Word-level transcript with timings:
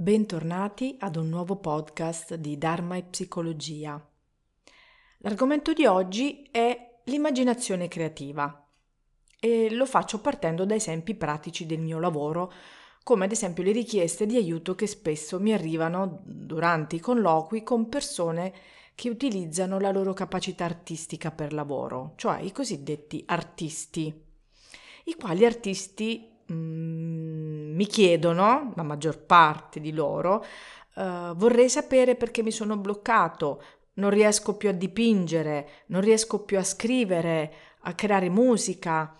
Bentornati 0.00 0.96
ad 0.98 1.16
un 1.16 1.28
nuovo 1.28 1.56
podcast 1.56 2.36
di 2.36 2.56
Dharma 2.56 2.96
e 2.96 3.02
Psicologia. 3.02 4.02
L'argomento 5.18 5.74
di 5.74 5.84
oggi 5.84 6.48
è 6.50 7.00
l'immaginazione 7.04 7.86
creativa 7.86 8.66
e 9.38 9.70
lo 9.70 9.84
faccio 9.84 10.22
partendo 10.22 10.64
da 10.64 10.74
esempi 10.74 11.14
pratici 11.14 11.66
del 11.66 11.80
mio 11.80 11.98
lavoro, 11.98 12.50
come 13.02 13.26
ad 13.26 13.32
esempio 13.32 13.62
le 13.62 13.72
richieste 13.72 14.24
di 14.24 14.36
aiuto 14.36 14.74
che 14.74 14.86
spesso 14.86 15.38
mi 15.38 15.52
arrivano 15.52 16.22
durante 16.24 16.96
i 16.96 17.00
colloqui 17.00 17.62
con 17.62 17.90
persone 17.90 18.54
che 18.94 19.10
utilizzano 19.10 19.78
la 19.78 19.90
loro 19.90 20.14
capacità 20.14 20.64
artistica 20.64 21.30
per 21.30 21.52
lavoro, 21.52 22.14
cioè 22.16 22.40
i 22.40 22.52
cosiddetti 22.52 23.22
artisti, 23.26 24.24
i 25.04 25.14
quali 25.14 25.44
artisti 25.44 26.30
Mm, 26.52 27.09
mi 27.80 27.86
chiedono, 27.86 28.74
la 28.76 28.82
maggior 28.82 29.24
parte 29.24 29.80
di 29.80 29.92
loro, 29.92 30.44
uh, 30.96 31.34
vorrei 31.34 31.70
sapere 31.70 32.14
perché 32.14 32.42
mi 32.42 32.50
sono 32.50 32.76
bloccato, 32.76 33.62
non 33.94 34.10
riesco 34.10 34.54
più 34.58 34.68
a 34.68 34.72
dipingere, 34.72 35.84
non 35.86 36.02
riesco 36.02 36.44
più 36.44 36.58
a 36.58 36.62
scrivere, 36.62 37.54
a 37.80 37.94
creare 37.94 38.28
musica. 38.28 39.16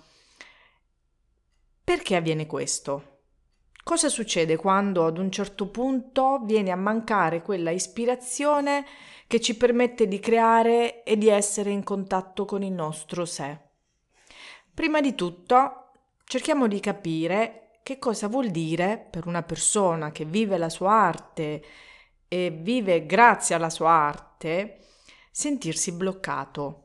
Perché 1.83 2.17
avviene 2.17 2.47
questo? 2.47 3.21
Cosa 3.83 4.11
succede 4.11 4.57
quando 4.57 5.07
ad 5.07 5.17
un 5.17 5.31
certo 5.31 5.69
punto 5.69 6.43
viene 6.45 6.71
a 6.71 6.77
mancare 6.77 7.41
quella 7.41 7.71
ispirazione 7.71 8.85
che 9.27 9.41
ci 9.41 9.57
permette 9.57 10.07
di 10.07 10.21
creare 10.21 11.03
e 11.03 11.17
di 11.17 11.29
essere 11.29 11.71
in 11.71 11.83
contatto 11.83 12.45
con 12.45 12.63
il 12.63 12.73
nostro 12.73 13.25
sé? 13.25 13.59
Prima 14.75 15.01
di 15.01 15.15
tutto 15.15 15.93
cerchiamo 16.25 16.69
di 16.69 16.79
capire 16.79 17.70
che 17.83 17.99
cosa 17.99 18.29
vuol 18.29 18.51
dire 18.51 19.05
per 19.11 19.27
una 19.27 19.43
persona 19.43 20.13
che 20.13 20.25
vive 20.25 20.59
la 20.59 20.69
sua 20.69 20.93
arte 20.93 21.65
e 22.29 22.51
vive 22.51 23.07
grazie 23.07 23.55
alla 23.55 23.71
sua 23.71 23.91
arte 23.91 24.79
sentirsi 25.31 25.93
bloccato. 25.93 26.85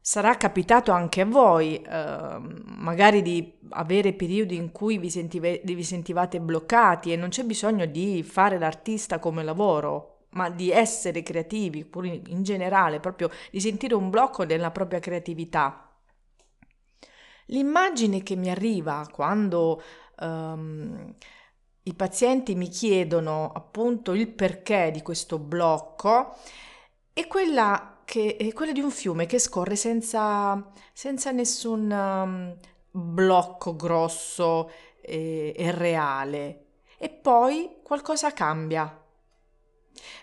Sarà 0.00 0.36
capitato 0.36 0.90
anche 0.90 1.20
a 1.20 1.26
voi, 1.26 1.82
eh, 1.82 2.38
magari 2.38 3.20
di 3.20 3.58
avere 3.70 4.14
periodi 4.14 4.56
in 4.56 4.72
cui 4.72 4.96
vi, 4.96 5.10
sentive, 5.10 5.60
vi 5.64 5.84
sentivate 5.84 6.40
bloccati 6.40 7.12
e 7.12 7.16
non 7.16 7.28
c'è 7.28 7.44
bisogno 7.44 7.84
di 7.84 8.22
fare 8.22 8.58
l'artista 8.58 9.18
come 9.18 9.42
lavoro, 9.42 10.28
ma 10.30 10.48
di 10.48 10.70
essere 10.70 11.22
creativi, 11.22 11.84
pure 11.84 12.22
in 12.28 12.42
generale, 12.42 13.00
proprio 13.00 13.28
di 13.50 13.60
sentire 13.60 13.94
un 13.94 14.08
blocco 14.08 14.46
della 14.46 14.70
propria 14.70 14.98
creatività. 14.98 15.87
L'immagine 17.50 18.22
che 18.22 18.36
mi 18.36 18.50
arriva 18.50 19.08
quando 19.12 19.82
um, 20.20 21.14
i 21.82 21.94
pazienti 21.94 22.54
mi 22.54 22.68
chiedono 22.68 23.52
appunto 23.54 24.12
il 24.12 24.28
perché 24.28 24.90
di 24.92 25.02
questo 25.02 25.38
blocco 25.38 26.36
è 27.12 27.26
quella, 27.26 28.00
che, 28.04 28.36
è 28.36 28.52
quella 28.52 28.72
di 28.72 28.80
un 28.80 28.90
fiume 28.90 29.26
che 29.26 29.38
scorre 29.38 29.76
senza, 29.76 30.70
senza 30.92 31.30
nessun 31.30 31.90
um, 31.90 32.56
blocco 32.90 33.76
grosso 33.76 34.70
e, 35.00 35.54
e 35.56 35.70
reale 35.70 36.64
e 36.98 37.08
poi 37.08 37.76
qualcosa 37.82 38.32
cambia. 38.32 39.04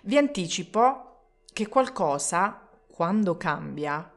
Vi 0.04 0.18
anticipo 0.18 1.16
che 1.52 1.68
qualcosa, 1.68 2.68
quando 2.88 3.38
cambia, 3.38 4.15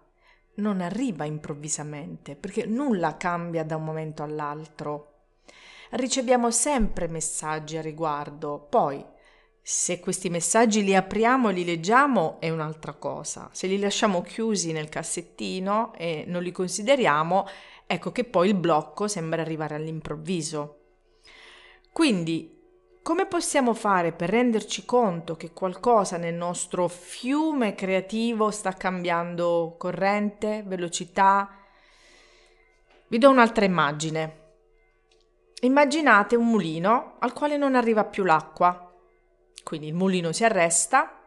non 0.58 0.80
arriva 0.80 1.24
improvvisamente, 1.24 2.36
perché 2.36 2.66
nulla 2.66 3.16
cambia 3.16 3.64
da 3.64 3.76
un 3.76 3.84
momento 3.84 4.22
all'altro. 4.22 5.14
Riceviamo 5.90 6.50
sempre 6.50 7.08
messaggi 7.08 7.76
a 7.76 7.82
riguardo, 7.82 8.66
poi 8.68 9.04
se 9.60 10.00
questi 10.00 10.30
messaggi 10.30 10.82
li 10.82 10.94
apriamo 10.94 11.48
e 11.48 11.52
li 11.52 11.64
leggiamo 11.64 12.40
è 12.40 12.48
un'altra 12.50 12.94
cosa, 12.94 13.50
se 13.52 13.66
li 13.66 13.78
lasciamo 13.78 14.22
chiusi 14.22 14.72
nel 14.72 14.88
cassettino 14.88 15.92
e 15.94 16.24
non 16.26 16.42
li 16.42 16.52
consideriamo, 16.52 17.46
ecco 17.86 18.12
che 18.12 18.24
poi 18.24 18.48
il 18.48 18.54
blocco 18.54 19.08
sembra 19.08 19.42
arrivare 19.42 19.74
all'improvviso. 19.74 20.76
Quindi 21.92 22.57
come 23.08 23.24
possiamo 23.24 23.72
fare 23.72 24.12
per 24.12 24.28
renderci 24.28 24.84
conto 24.84 25.34
che 25.34 25.54
qualcosa 25.54 26.18
nel 26.18 26.34
nostro 26.34 26.88
fiume 26.88 27.74
creativo 27.74 28.50
sta 28.50 28.74
cambiando 28.74 29.76
corrente, 29.78 30.62
velocità? 30.66 31.56
Vi 33.06 33.16
do 33.16 33.30
un'altra 33.30 33.64
immagine. 33.64 34.40
Immaginate 35.62 36.36
un 36.36 36.48
mulino 36.48 37.14
al 37.20 37.32
quale 37.32 37.56
non 37.56 37.74
arriva 37.74 38.04
più 38.04 38.24
l'acqua. 38.24 38.94
Quindi 39.64 39.86
il 39.86 39.94
mulino 39.94 40.30
si 40.32 40.44
arresta, 40.44 41.18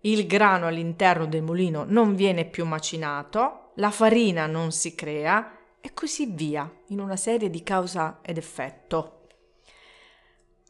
il 0.00 0.26
grano 0.26 0.68
all'interno 0.68 1.26
del 1.26 1.42
mulino 1.42 1.84
non 1.86 2.14
viene 2.14 2.46
più 2.46 2.64
macinato, 2.64 3.72
la 3.74 3.90
farina 3.90 4.46
non 4.46 4.72
si 4.72 4.94
crea 4.94 5.54
e 5.82 5.92
così 5.92 6.24
via, 6.32 6.66
in 6.86 7.00
una 7.00 7.16
serie 7.16 7.50
di 7.50 7.62
causa 7.62 8.20
ed 8.22 8.38
effetto. 8.38 9.17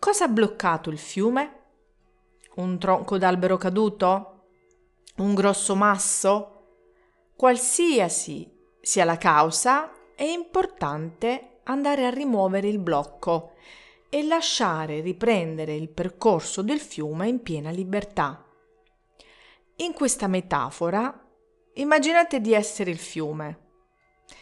Cosa 0.01 0.27
ha 0.27 0.29
bloccato 0.29 0.91
il 0.91 0.99
fiume? 0.99 1.55
Un 2.55 2.79
tronco 2.79 3.19
d'albero 3.19 3.57
caduto? 3.57 4.45
Un 5.17 5.35
grosso 5.35 5.75
masso? 5.75 6.53
Qualsiasi 7.35 8.49
sia 8.81 9.05
la 9.05 9.19
causa, 9.19 9.93
è 10.15 10.23
importante 10.23 11.61
andare 11.65 12.07
a 12.07 12.11
rimuovere 12.11 12.69
il 12.69 12.79
blocco 12.79 13.55
e 14.09 14.25
lasciare 14.25 15.01
riprendere 15.01 15.75
il 15.75 15.89
percorso 15.89 16.63
del 16.63 16.79
fiume 16.79 17.29
in 17.29 17.43
piena 17.43 17.71
libertà. 17.71 18.45
In 19.79 19.93
questa 19.95 20.29
metafora, 20.29 21.27
immaginate 21.75 22.41
di 22.41 22.55
essere 22.55 22.93
il 22.93 22.99
fiume. 22.99 23.67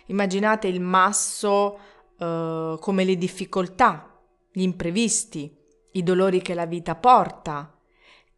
Immaginate 0.06 0.68
il 0.68 0.80
masso 0.82 1.78
eh, 2.18 2.76
come 2.78 3.04
le 3.04 3.16
difficoltà 3.16 4.10
gli 4.56 4.62
imprevisti, 4.62 5.54
i 5.92 6.02
dolori 6.02 6.40
che 6.40 6.54
la 6.54 6.64
vita 6.64 6.94
porta 6.94 7.78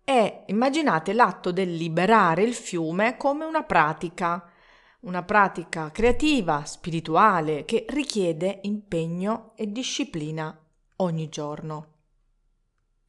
e 0.02 0.42
immaginate 0.46 1.12
l'atto 1.12 1.52
del 1.52 1.72
liberare 1.72 2.42
il 2.42 2.54
fiume 2.54 3.16
come 3.16 3.44
una 3.44 3.62
pratica, 3.62 4.50
una 5.02 5.22
pratica 5.22 5.92
creativa, 5.92 6.64
spirituale, 6.64 7.64
che 7.64 7.84
richiede 7.90 8.58
impegno 8.62 9.52
e 9.54 9.70
disciplina 9.70 10.60
ogni 10.96 11.28
giorno. 11.28 11.92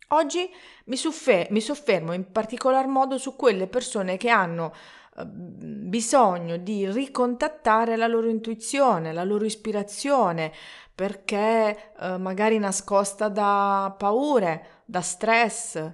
Oggi 0.09 0.48
mi, 0.86 0.96
soffer- 0.96 1.50
mi 1.50 1.62
soffermo 1.62 2.14
in 2.14 2.31
particolar 2.31 2.86
modo 2.86 3.18
su 3.18 3.36
quelle 3.36 3.66
persone 3.66 4.18
che 4.18 4.30
hanno 4.30 4.72
eh, 5.18 5.25
bisogno 5.25 6.58
di 6.58 6.88
ricontattare 6.88 7.96
la 7.96 8.06
loro 8.06 8.30
intuizione, 8.30 9.14
la 9.14 9.24
loro 9.24 9.46
ispirazione, 9.46 10.53
perché 11.00 11.94
eh, 11.98 12.18
magari 12.18 12.60
nascosta 12.60 13.30
da 13.30 13.96
paure, 13.98 14.81
da 14.84 15.00
stress 15.00 15.92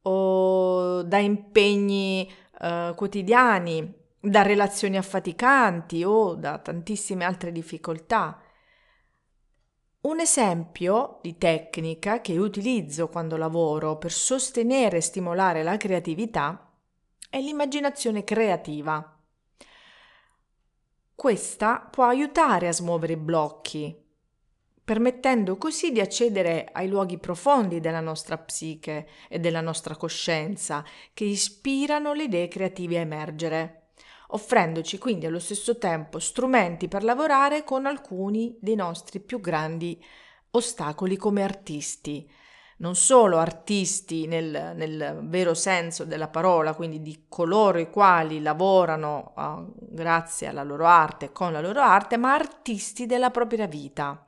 o 0.00 1.02
da 1.02 1.18
impegni 1.18 2.26
eh, 2.58 2.94
quotidiani, 2.96 3.94
da 4.18 4.40
relazioni 4.40 4.96
affaticanti 4.96 6.02
o 6.02 6.34
da 6.34 6.56
tantissime 6.56 7.26
altre 7.26 7.52
difficoltà. 7.52 8.40
Un 10.00 10.18
esempio 10.18 11.18
di 11.20 11.36
tecnica 11.36 12.22
che 12.22 12.38
utilizzo 12.38 13.08
quando 13.08 13.36
lavoro 13.36 13.98
per 13.98 14.12
sostenere 14.12 14.96
e 14.96 15.02
stimolare 15.02 15.62
la 15.62 15.76
creatività 15.76 16.72
è 17.28 17.38
l'immaginazione 17.38 18.24
creativa. 18.24 19.14
Questa 21.14 21.86
può 21.90 22.04
aiutare 22.04 22.68
a 22.68 22.72
smuovere 22.72 23.12
i 23.12 23.16
blocchi, 23.16 24.06
permettendo 24.88 25.58
così 25.58 25.92
di 25.92 26.00
accedere 26.00 26.66
ai 26.72 26.88
luoghi 26.88 27.18
profondi 27.18 27.78
della 27.78 28.00
nostra 28.00 28.38
psiche 28.38 29.06
e 29.28 29.38
della 29.38 29.60
nostra 29.60 29.96
coscienza 29.96 30.82
che 31.12 31.24
ispirano 31.24 32.14
le 32.14 32.22
idee 32.22 32.48
creative 32.48 32.96
a 32.96 33.00
emergere, 33.00 33.88
offrendoci 34.28 34.96
quindi 34.96 35.26
allo 35.26 35.40
stesso 35.40 35.76
tempo 35.76 36.18
strumenti 36.18 36.88
per 36.88 37.04
lavorare 37.04 37.64
con 37.64 37.84
alcuni 37.84 38.56
dei 38.62 38.76
nostri 38.76 39.20
più 39.20 39.40
grandi 39.40 40.02
ostacoli 40.52 41.18
come 41.18 41.42
artisti. 41.42 42.26
Non 42.78 42.94
solo 42.94 43.36
artisti 43.36 44.26
nel, 44.26 44.72
nel 44.74 45.20
vero 45.24 45.52
senso 45.52 46.06
della 46.06 46.28
parola, 46.28 46.72
quindi 46.72 47.02
di 47.02 47.26
coloro 47.28 47.78
i 47.78 47.90
quali 47.90 48.40
lavorano 48.40 49.34
uh, 49.36 49.70
grazie 49.94 50.46
alla 50.46 50.62
loro 50.62 50.86
arte 50.86 51.30
con 51.30 51.52
la 51.52 51.60
loro 51.60 51.82
arte, 51.82 52.16
ma 52.16 52.32
artisti 52.32 53.04
della 53.04 53.30
propria 53.30 53.66
vita 53.66 54.22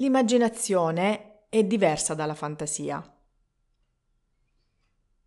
L'immaginazione 0.00 1.44
è 1.50 1.62
diversa 1.62 2.14
dalla 2.14 2.34
fantasia. 2.34 3.04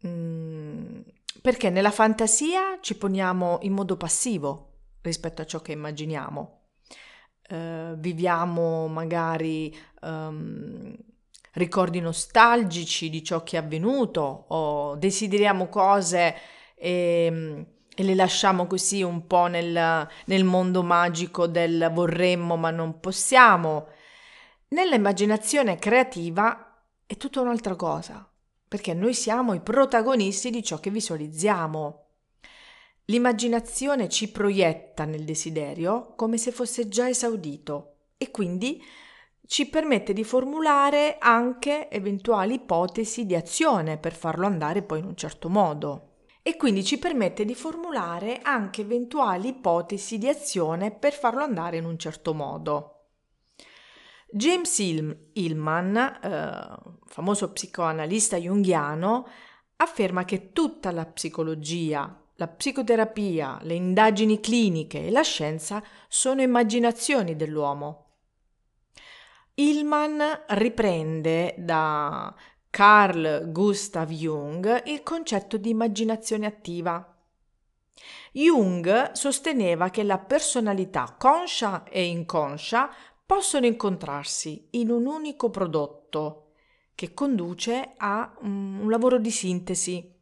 Mm, 0.07 1.01
perché 1.43 1.69
nella 1.69 1.91
fantasia 1.91 2.79
ci 2.81 2.97
poniamo 2.97 3.59
in 3.61 3.71
modo 3.71 3.97
passivo 3.97 4.71
rispetto 5.01 5.43
a 5.43 5.45
ciò 5.45 5.61
che 5.61 5.73
immaginiamo. 5.73 6.61
eh, 7.49 7.93
viviamo 7.97 8.87
magari 8.87 9.75
um, 10.01 10.95
ricordi 11.53 11.99
nostalgici 11.99 13.09
di 13.09 13.23
ciò 13.23 13.43
che 13.43 13.57
è 13.57 13.59
avvenuto 13.59 14.21
o 14.47 14.95
desideriamo 14.95 15.67
cose 15.67 16.35
e, 16.75 17.65
e 17.95 18.03
le 18.03 18.15
lasciamo 18.15 18.65
così 18.65 19.03
un 19.03 19.27
po' 19.27 19.45
nel, 19.47 20.07
nel 20.25 20.43
mondo 20.43 20.83
magico 20.83 21.45
del 21.47 21.91
vorremmo 21.93 22.57
ma 22.57 22.71
non 22.71 22.99
possiamo. 22.99 23.87
Nell'immaginazione 24.73 25.77
creativa 25.77 26.81
è 27.05 27.15
tutta 27.15 27.41
un'altra 27.41 27.75
cosa, 27.75 28.27
perché 28.67 28.95
noi 28.95 29.13
siamo 29.13 29.53
i 29.53 29.59
protagonisti 29.59 30.49
di 30.49 30.63
ciò 30.63 30.79
che 30.79 30.89
visualizziamo. 30.89 32.05
L'immaginazione 33.05 34.09
ci 34.09 34.31
proietta 34.31 35.05
nel 35.05 35.25
desiderio 35.25 36.15
come 36.15 36.39
se 36.39 36.51
fosse 36.51 36.87
già 36.87 37.07
esaudito 37.07 37.97
e 38.17 38.31
quindi 38.31 38.81
ci 39.45 39.69
permette 39.69 40.11
di 40.11 40.23
formulare 40.23 41.17
anche 41.19 41.87
eventuali 41.91 42.55
ipotesi 42.55 43.27
di 43.27 43.35
azione 43.35 43.99
per 43.99 44.15
farlo 44.15 44.47
andare 44.47 44.81
poi 44.81 44.97
in 44.97 45.05
un 45.05 45.15
certo 45.15 45.49
modo. 45.49 46.13
E 46.41 46.57
quindi 46.57 46.83
ci 46.83 46.97
permette 46.97 47.45
di 47.45 47.53
formulare 47.53 48.39
anche 48.41 48.81
eventuali 48.81 49.49
ipotesi 49.49 50.17
di 50.17 50.27
azione 50.27 50.89
per 50.89 51.13
farlo 51.13 51.43
andare 51.43 51.77
in 51.77 51.85
un 51.85 51.99
certo 51.99 52.33
modo. 52.33 53.02
James 54.35 54.79
Hillman, 55.33 55.95
eh, 55.95 56.91
famoso 57.05 57.51
psicoanalista 57.51 58.37
junghiano, 58.37 59.27
afferma 59.77 60.25
che 60.25 60.51
tutta 60.51 60.91
la 60.91 61.05
psicologia 61.05 62.17
la 62.37 62.47
psicoterapia, 62.47 63.59
le 63.61 63.75
indagini 63.75 64.39
cliniche 64.39 65.05
e 65.05 65.11
la 65.11 65.21
scienza 65.21 65.83
sono 66.07 66.41
immaginazioni 66.41 67.35
dell'uomo. 67.35 67.99
Hillman 69.55 70.45
riprende 70.47 71.53
da 71.57 72.33
Carl 72.71 73.51
Gustav 73.51 74.09
Jung 74.09 74.87
il 74.87 75.03
concetto 75.03 75.57
di 75.57 75.69
immaginazione 75.69 76.47
attiva. 76.47 77.07
Jung 78.31 79.11
sosteneva 79.11 79.89
che 79.89 80.01
la 80.01 80.17
personalità 80.17 81.15
conscia 81.19 81.83
e 81.83 82.05
inconscia 82.05 82.89
possono 83.33 83.65
incontrarsi 83.65 84.67
in 84.71 84.91
un 84.91 85.07
unico 85.07 85.49
prodotto 85.49 86.51
che 86.93 87.13
conduce 87.13 87.93
a 87.97 88.31
un 88.41 88.85
lavoro 88.89 89.17
di 89.17 89.31
sintesi 89.31 90.13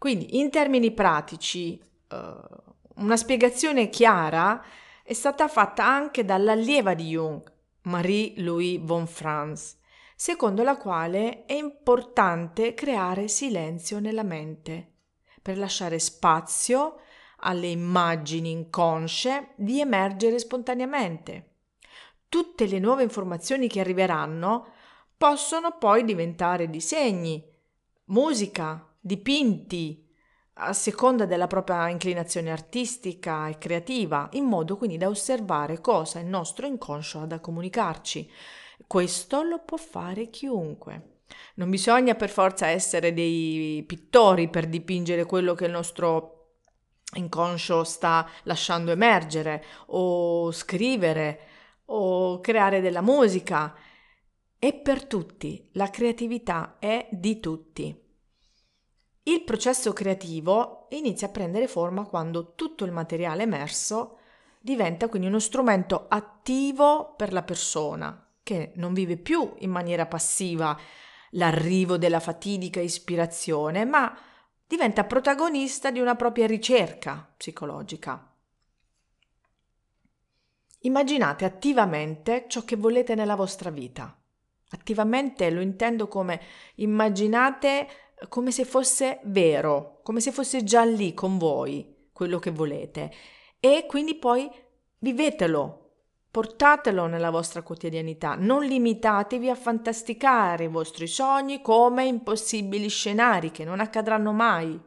quindi, 0.00 0.38
in 0.38 0.48
termini 0.48 0.92
pratici, 0.92 1.78
uh, 2.08 2.96
una 3.02 3.18
spiegazione 3.18 3.90
chiara 3.90 4.64
è 5.02 5.12
stata 5.12 5.46
fatta 5.46 5.84
anche 5.84 6.24
dall'allieva 6.24 6.94
di 6.94 7.08
Jung, 7.08 7.42
Marie-Louise 7.82 8.80
von 8.82 9.06
Franz, 9.06 9.76
secondo 10.16 10.62
la 10.62 10.78
quale 10.78 11.44
è 11.44 11.52
importante 11.52 12.72
creare 12.72 13.28
silenzio 13.28 13.98
nella 13.98 14.22
mente 14.22 14.92
per 15.42 15.58
lasciare 15.58 15.98
spazio 15.98 17.00
alle 17.40 17.66
immagini 17.66 18.50
inconsce 18.50 19.52
di 19.56 19.80
emergere 19.80 20.38
spontaneamente. 20.38 21.49
Tutte 22.30 22.68
le 22.68 22.78
nuove 22.78 23.02
informazioni 23.02 23.66
che 23.66 23.80
arriveranno 23.80 24.68
possono 25.16 25.76
poi 25.78 26.04
diventare 26.04 26.70
disegni, 26.70 27.44
musica, 28.04 28.88
dipinti 29.00 30.08
a 30.54 30.72
seconda 30.72 31.26
della 31.26 31.48
propria 31.48 31.88
inclinazione 31.88 32.52
artistica 32.52 33.48
e 33.48 33.58
creativa, 33.58 34.28
in 34.34 34.44
modo 34.44 34.76
quindi 34.76 34.96
da 34.96 35.08
osservare 35.08 35.80
cosa 35.80 36.20
il 36.20 36.26
nostro 36.26 36.68
inconscio 36.68 37.18
ha 37.18 37.26
da 37.26 37.40
comunicarci. 37.40 38.30
Questo 38.86 39.42
lo 39.42 39.64
può 39.64 39.76
fare 39.76 40.30
chiunque. 40.30 41.22
Non 41.54 41.68
bisogna 41.68 42.14
per 42.14 42.30
forza 42.30 42.68
essere 42.68 43.12
dei 43.12 43.82
pittori 43.84 44.48
per 44.48 44.68
dipingere 44.68 45.26
quello 45.26 45.54
che 45.54 45.64
il 45.64 45.72
nostro 45.72 46.36
inconscio 47.14 47.82
sta 47.82 48.24
lasciando 48.44 48.92
emergere, 48.92 49.64
o 49.86 50.52
scrivere, 50.52 51.49
o 51.92 52.40
creare 52.40 52.80
della 52.80 53.00
musica. 53.00 53.74
È 54.58 54.74
per 54.74 55.06
tutti, 55.06 55.70
la 55.72 55.88
creatività 55.88 56.76
è 56.78 57.08
di 57.10 57.40
tutti. 57.40 58.08
Il 59.22 59.44
processo 59.44 59.92
creativo 59.92 60.86
inizia 60.90 61.28
a 61.28 61.30
prendere 61.30 61.68
forma 61.68 62.04
quando 62.04 62.54
tutto 62.54 62.84
il 62.84 62.92
materiale 62.92 63.42
emerso 63.42 64.18
diventa 64.60 65.08
quindi 65.08 65.28
uno 65.28 65.38
strumento 65.38 66.06
attivo 66.08 67.14
per 67.16 67.32
la 67.32 67.42
persona, 67.42 68.28
che 68.42 68.72
non 68.76 68.92
vive 68.92 69.16
più 69.16 69.54
in 69.58 69.70
maniera 69.70 70.06
passiva 70.06 70.78
l'arrivo 71.30 71.96
della 71.96 72.20
fatidica 72.20 72.80
ispirazione, 72.80 73.84
ma 73.84 74.16
diventa 74.66 75.04
protagonista 75.04 75.90
di 75.90 76.00
una 76.00 76.16
propria 76.16 76.46
ricerca 76.46 77.32
psicologica. 77.36 78.29
Immaginate 80.80 81.44
attivamente 81.44 82.46
ciò 82.48 82.64
che 82.64 82.76
volete 82.76 83.14
nella 83.14 83.36
vostra 83.36 83.70
vita. 83.70 84.16
Attivamente 84.70 85.50
lo 85.50 85.60
intendo 85.60 86.08
come 86.08 86.40
immaginate 86.76 87.88
come 88.28 88.50
se 88.50 88.64
fosse 88.64 89.20
vero, 89.24 90.00
come 90.02 90.20
se 90.20 90.30
fosse 90.32 90.62
già 90.62 90.84
lì 90.84 91.14
con 91.14 91.38
voi 91.38 92.08
quello 92.12 92.38
che 92.38 92.50
volete 92.50 93.12
e 93.58 93.84
quindi 93.86 94.14
poi 94.14 94.50
vivetelo, 94.98 95.90
portatelo 96.30 97.06
nella 97.06 97.30
vostra 97.30 97.62
quotidianità, 97.62 98.34
non 98.34 98.64
limitatevi 98.64 99.50
a 99.50 99.54
fantasticare 99.54 100.64
i 100.64 100.68
vostri 100.68 101.06
sogni 101.06 101.60
come 101.60 102.06
impossibili 102.06 102.88
scenari 102.88 103.50
che 103.50 103.64
non 103.64 103.80
accadranno 103.80 104.32
mai. 104.32 104.80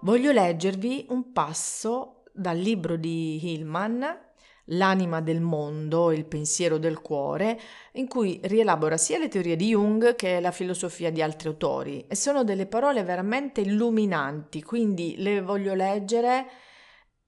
Voglio 0.00 0.32
leggervi 0.32 1.06
un 1.10 1.32
passo 1.32 2.19
dal 2.40 2.58
libro 2.58 2.96
di 2.96 3.38
Hillman 3.42 4.28
L'anima 4.72 5.20
del 5.20 5.40
mondo, 5.40 6.12
il 6.12 6.24
pensiero 6.24 6.78
del 6.78 7.00
cuore, 7.00 7.58
in 7.92 8.06
cui 8.06 8.38
rielabora 8.44 8.96
sia 8.96 9.18
le 9.18 9.26
teorie 9.26 9.56
di 9.56 9.70
Jung 9.70 10.14
che 10.14 10.38
la 10.38 10.52
filosofia 10.52 11.10
di 11.10 11.20
altri 11.20 11.48
autori 11.48 12.04
e 12.06 12.14
sono 12.14 12.44
delle 12.44 12.66
parole 12.66 13.02
veramente 13.02 13.62
illuminanti, 13.62 14.62
quindi 14.62 15.16
le 15.18 15.40
voglio 15.40 15.74
leggere 15.74 16.46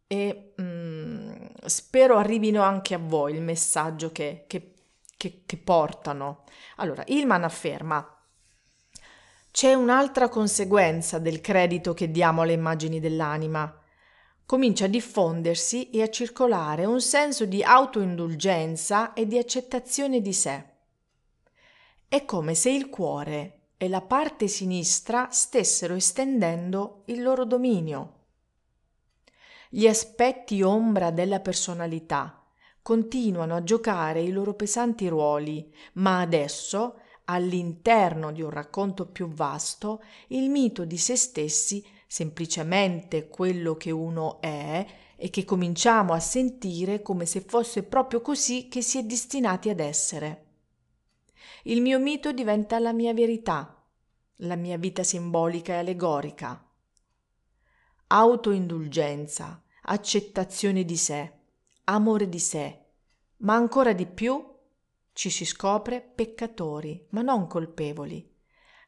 e 0.06 0.52
mm, 0.60 1.32
spero 1.64 2.16
arrivino 2.16 2.62
anche 2.62 2.94
a 2.94 3.00
voi 3.02 3.34
il 3.34 3.42
messaggio 3.42 4.12
che, 4.12 4.44
che, 4.46 4.74
che, 5.16 5.42
che 5.44 5.56
portano. 5.56 6.44
Allora, 6.76 7.02
Hillman 7.04 7.42
afferma 7.42 8.06
c'è 9.50 9.74
un'altra 9.74 10.28
conseguenza 10.28 11.18
del 11.18 11.40
credito 11.40 11.92
che 11.92 12.10
diamo 12.10 12.42
alle 12.42 12.52
immagini 12.52 13.00
dell'anima 13.00 13.81
comincia 14.46 14.84
a 14.84 14.88
diffondersi 14.88 15.90
e 15.90 16.02
a 16.02 16.10
circolare 16.10 16.84
un 16.84 17.00
senso 17.00 17.44
di 17.44 17.62
autoindulgenza 17.62 19.12
e 19.12 19.26
di 19.26 19.38
accettazione 19.38 20.20
di 20.20 20.32
sé. 20.32 20.64
È 22.08 22.24
come 22.24 22.54
se 22.54 22.70
il 22.70 22.90
cuore 22.90 23.60
e 23.76 23.88
la 23.88 24.02
parte 24.02 24.46
sinistra 24.46 25.28
stessero 25.30 25.94
estendendo 25.94 27.02
il 27.06 27.22
loro 27.22 27.44
dominio. 27.44 28.20
Gli 29.70 29.86
aspetti 29.86 30.60
ombra 30.62 31.10
della 31.10 31.40
personalità 31.40 32.44
continuano 32.82 33.54
a 33.54 33.62
giocare 33.62 34.20
i 34.20 34.30
loro 34.30 34.54
pesanti 34.54 35.08
ruoli, 35.08 35.72
ma 35.94 36.20
adesso, 36.20 36.98
all'interno 37.24 38.32
di 38.32 38.42
un 38.42 38.50
racconto 38.50 39.06
più 39.06 39.28
vasto, 39.28 40.02
il 40.28 40.50
mito 40.50 40.84
di 40.84 40.98
se 40.98 41.16
stessi 41.16 41.82
semplicemente 42.12 43.28
quello 43.28 43.74
che 43.74 43.90
uno 43.90 44.38
è 44.42 44.86
e 45.16 45.30
che 45.30 45.46
cominciamo 45.46 46.12
a 46.12 46.20
sentire 46.20 47.00
come 47.00 47.24
se 47.24 47.40
fosse 47.40 47.84
proprio 47.84 48.20
così 48.20 48.68
che 48.68 48.82
si 48.82 48.98
è 48.98 49.02
destinati 49.02 49.70
ad 49.70 49.80
essere. 49.80 50.44
Il 51.62 51.80
mio 51.80 51.98
mito 51.98 52.30
diventa 52.32 52.78
la 52.80 52.92
mia 52.92 53.14
verità, 53.14 53.82
la 54.36 54.56
mia 54.56 54.76
vita 54.76 55.02
simbolica 55.02 55.72
e 55.72 55.76
allegorica. 55.76 56.62
Autoindulgenza, 58.08 59.62
accettazione 59.84 60.84
di 60.84 60.98
sé, 60.98 61.32
amore 61.84 62.28
di 62.28 62.40
sé, 62.40 62.78
ma 63.38 63.54
ancora 63.54 63.94
di 63.94 64.04
più 64.04 64.54
ci 65.14 65.30
si 65.30 65.46
scopre 65.46 66.02
peccatori, 66.02 67.06
ma 67.12 67.22
non 67.22 67.46
colpevoli 67.46 68.31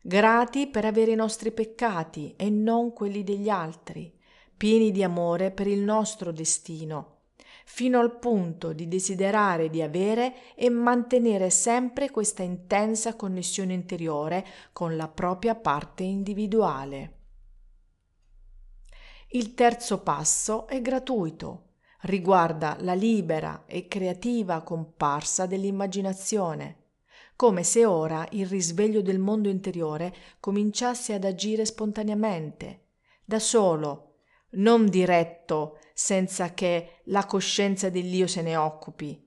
grati 0.07 0.67
per 0.67 0.85
avere 0.85 1.13
i 1.13 1.17
nostri 1.17 1.51
peccati 1.51 2.35
e 2.37 2.51
non 2.51 2.93
quelli 2.93 3.25
degli 3.25 3.49
altri, 3.49 4.15
pieni 4.55 4.91
di 4.91 5.03
amore 5.03 5.51
per 5.51 5.67
il 5.67 5.81
nostro 5.81 6.31
destino, 6.31 7.21
fino 7.65 7.99
al 8.01 8.19
punto 8.19 8.75
di 8.75 8.87
desiderare 8.87 9.71
di 9.71 9.81
avere 9.81 10.55
e 10.57 10.69
mantenere 10.69 11.49
sempre 11.49 12.11
questa 12.11 12.43
intensa 12.43 13.17
connessione 13.17 13.73
interiore 13.73 14.45
con 14.75 14.95
la 14.95 15.09
propria 15.09 15.55
parte 15.55 16.03
individuale. 16.03 17.19
Il 19.29 19.55
terzo 19.55 20.03
passo 20.03 20.67
è 20.67 20.83
gratuito. 20.83 21.63
riguarda 22.03 22.77
la 22.81 22.93
libera 22.93 23.65
e 23.65 23.89
creativa 23.89 24.61
comparsa 24.61 25.47
dell'immaginazione, 25.47 26.84
come 27.37 27.65
se 27.65 27.85
ora 27.85 28.27
il 28.31 28.47
risveglio 28.47 29.03
del 29.03 29.19
mondo 29.19 29.49
interiore 29.49 30.15
cominciasse 30.39 31.15
ad 31.15 31.25
agire 31.25 31.65
spontaneamente, 31.65 32.83
da 33.25 33.39
solo, 33.39 34.19
non 34.51 34.89
diretto 34.89 35.79
senza 35.93 36.55
che 36.55 37.01
la 37.05 37.27
coscienza 37.27 37.91
dell'io 37.91 38.27
se 38.27 38.43
ne 38.43 38.57
occupi. 38.57 39.21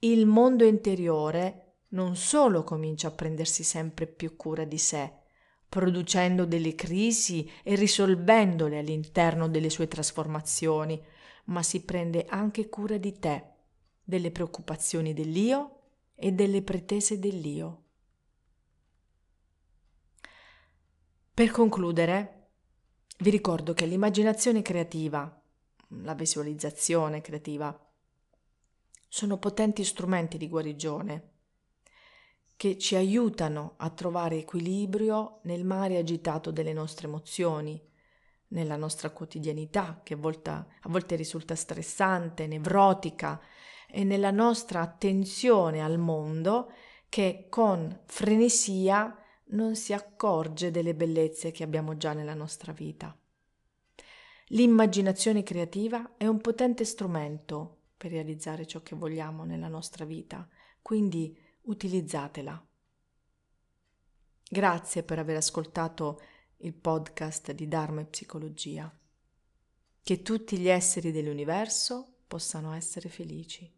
Il 0.00 0.26
mondo 0.26 0.64
interiore 0.64 1.76
non 1.90 2.16
solo 2.16 2.64
comincia 2.64 3.08
a 3.08 3.12
prendersi 3.12 3.62
sempre 3.62 4.06
più 4.06 4.36
cura 4.36 4.64
di 4.64 4.78
sé, 4.78 5.12
producendo 5.68 6.46
delle 6.46 6.74
crisi 6.74 7.48
e 7.62 7.74
risolvendole 7.74 8.78
all'interno 8.78 9.48
delle 9.48 9.70
sue 9.70 9.86
trasformazioni, 9.86 11.00
ma 11.46 11.62
si 11.62 11.82
prende 11.82 12.26
anche 12.28 12.68
cura 12.68 12.96
di 12.96 13.18
te, 13.18 13.44
delle 14.02 14.30
preoccupazioni 14.30 15.14
dell'io 15.14 15.77
e 16.20 16.32
delle 16.32 16.62
pretese 16.62 17.18
dell'io. 17.20 17.84
Per 21.32 21.50
concludere, 21.52 22.50
vi 23.18 23.30
ricordo 23.30 23.72
che 23.72 23.86
l'immaginazione 23.86 24.60
creativa, 24.60 25.40
la 26.02 26.14
visualizzazione 26.14 27.20
creativa, 27.20 27.86
sono 29.06 29.38
potenti 29.38 29.84
strumenti 29.84 30.36
di 30.36 30.48
guarigione 30.48 31.30
che 32.56 32.76
ci 32.76 32.96
aiutano 32.96 33.74
a 33.76 33.88
trovare 33.90 34.38
equilibrio 34.38 35.38
nel 35.44 35.64
mare 35.64 35.96
agitato 35.96 36.50
delle 36.50 36.72
nostre 36.72 37.06
emozioni, 37.06 37.80
nella 38.48 38.76
nostra 38.76 39.10
quotidianità 39.10 40.00
che 40.02 40.14
a 40.14 40.16
volte, 40.16 41.14
risulta 41.14 41.54
stressante, 41.54 42.48
nevrotica 42.48 43.40
e 43.90 44.04
nella 44.04 44.30
nostra 44.30 44.80
attenzione 44.80 45.82
al 45.82 45.98
mondo 45.98 46.72
che 47.08 47.46
con 47.48 48.02
frenesia 48.04 49.16
non 49.50 49.76
si 49.76 49.92
accorge 49.92 50.70
delle 50.70 50.94
bellezze 50.94 51.50
che 51.50 51.62
abbiamo 51.62 51.96
già 51.96 52.12
nella 52.12 52.34
nostra 52.34 52.72
vita. 52.72 53.16
L'immaginazione 54.48 55.42
creativa 55.42 56.16
è 56.16 56.26
un 56.26 56.40
potente 56.40 56.84
strumento 56.84 57.76
per 57.96 58.10
realizzare 58.10 58.66
ciò 58.66 58.82
che 58.82 58.94
vogliamo 58.94 59.44
nella 59.44 59.68
nostra 59.68 60.04
vita, 60.04 60.48
quindi 60.80 61.36
utilizzatela. 61.62 62.66
Grazie 64.50 65.02
per 65.02 65.18
aver 65.18 65.36
ascoltato 65.36 66.20
il 66.58 66.72
podcast 66.72 67.52
di 67.52 67.68
Dharma 67.68 68.00
e 68.00 68.06
Psicologia. 68.06 68.90
Che 70.02 70.22
tutti 70.22 70.56
gli 70.58 70.68
esseri 70.68 71.12
dell'universo 71.12 72.20
possano 72.26 72.72
essere 72.72 73.08
felici. 73.10 73.77